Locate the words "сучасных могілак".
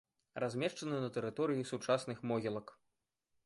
1.75-2.67